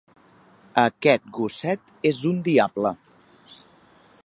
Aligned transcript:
Aquest 0.83 1.27
gosset 1.35 1.93
és 2.13 2.23
un 2.31 2.41
diable. 2.49 2.95